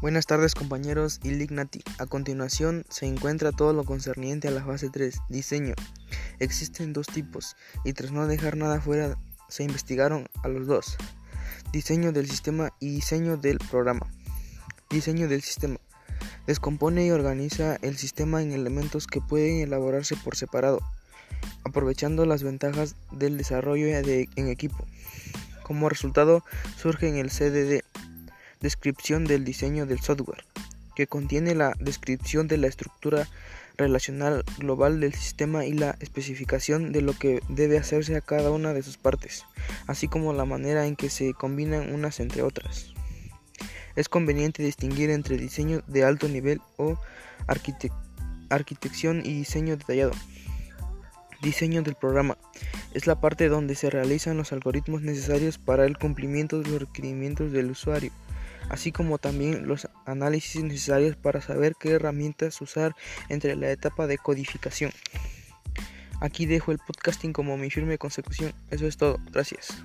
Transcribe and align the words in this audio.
Buenas 0.00 0.26
tardes 0.26 0.54
compañeros 0.54 1.18
y 1.24 1.30
Lignati. 1.30 1.82
A 1.98 2.06
continuación 2.06 2.84
se 2.88 3.06
encuentra 3.06 3.50
todo 3.50 3.72
lo 3.72 3.82
concerniente 3.82 4.46
a 4.46 4.52
la 4.52 4.64
fase 4.64 4.90
3, 4.90 5.22
diseño. 5.28 5.74
Existen 6.38 6.92
dos 6.92 7.08
tipos 7.08 7.56
y 7.84 7.94
tras 7.94 8.12
no 8.12 8.28
dejar 8.28 8.56
nada 8.56 8.80
fuera 8.80 9.18
se 9.48 9.64
investigaron 9.64 10.28
a 10.44 10.48
los 10.48 10.68
dos. 10.68 10.96
Diseño 11.72 12.12
del 12.12 12.30
sistema 12.30 12.72
y 12.78 12.90
diseño 12.90 13.38
del 13.38 13.58
programa. 13.58 14.06
Diseño 14.88 15.26
del 15.26 15.42
sistema. 15.42 15.80
Descompone 16.46 17.04
y 17.04 17.10
organiza 17.10 17.74
el 17.82 17.96
sistema 17.96 18.40
en 18.40 18.52
elementos 18.52 19.08
que 19.08 19.20
pueden 19.20 19.62
elaborarse 19.62 20.14
por 20.14 20.36
separado, 20.36 20.78
aprovechando 21.64 22.24
las 22.24 22.44
ventajas 22.44 22.94
del 23.10 23.36
desarrollo 23.36 23.88
en 23.88 24.48
equipo. 24.48 24.86
Como 25.64 25.88
resultado 25.90 26.44
surge 26.76 27.08
en 27.08 27.16
el 27.16 27.30
CDD 27.30 27.82
descripción 28.60 29.24
del 29.24 29.44
diseño 29.44 29.86
del 29.86 30.00
software, 30.00 30.44
que 30.96 31.06
contiene 31.06 31.54
la 31.54 31.74
descripción 31.78 32.48
de 32.48 32.58
la 32.58 32.66
estructura 32.66 33.28
relacional 33.76 34.44
global 34.58 35.00
del 35.00 35.14
sistema 35.14 35.64
y 35.64 35.72
la 35.72 35.96
especificación 36.00 36.90
de 36.90 37.00
lo 37.00 37.12
que 37.12 37.40
debe 37.48 37.78
hacerse 37.78 38.16
a 38.16 38.20
cada 38.20 38.50
una 38.50 38.74
de 38.74 38.82
sus 38.82 38.96
partes, 38.96 39.44
así 39.86 40.08
como 40.08 40.32
la 40.32 40.44
manera 40.44 40.86
en 40.86 40.96
que 40.96 41.08
se 41.08 41.32
combinan 41.32 41.94
unas 41.94 42.18
entre 42.18 42.42
otras. 42.42 42.92
Es 43.94 44.08
conveniente 44.08 44.62
distinguir 44.62 45.10
entre 45.10 45.36
diseño 45.36 45.82
de 45.86 46.04
alto 46.04 46.28
nivel 46.28 46.60
o 46.76 46.98
arquitección 48.48 49.22
y 49.24 49.34
diseño 49.34 49.76
detallado. 49.76 50.12
Diseño 51.42 51.82
del 51.82 51.94
programa 51.94 52.36
es 52.94 53.06
la 53.06 53.20
parte 53.20 53.48
donde 53.48 53.76
se 53.76 53.90
realizan 53.90 54.36
los 54.36 54.52
algoritmos 54.52 55.02
necesarios 55.02 55.58
para 55.58 55.84
el 55.84 55.96
cumplimiento 55.96 56.60
de 56.60 56.70
los 56.70 56.80
requerimientos 56.80 57.52
del 57.52 57.70
usuario 57.70 58.10
así 58.68 58.92
como 58.92 59.18
también 59.18 59.66
los 59.66 59.88
análisis 60.06 60.62
necesarios 60.62 61.16
para 61.16 61.40
saber 61.40 61.74
qué 61.78 61.92
herramientas 61.92 62.60
usar 62.60 62.94
entre 63.28 63.56
la 63.56 63.70
etapa 63.70 64.06
de 64.06 64.18
codificación. 64.18 64.92
Aquí 66.20 66.46
dejo 66.46 66.72
el 66.72 66.78
podcasting 66.78 67.32
como 67.32 67.56
mi 67.56 67.70
firme 67.70 67.96
consecución. 67.98 68.52
Eso 68.70 68.86
es 68.86 68.96
todo. 68.96 69.18
Gracias. 69.30 69.82